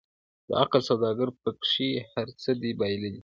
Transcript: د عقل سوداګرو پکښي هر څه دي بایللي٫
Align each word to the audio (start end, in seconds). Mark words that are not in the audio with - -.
د 0.47 0.49
عقل 0.61 0.81
سوداګرو 0.89 1.37
پکښي 1.43 1.89
هر 2.13 2.27
څه 2.41 2.51
دي 2.61 2.71
بایللي٫ 2.79 3.17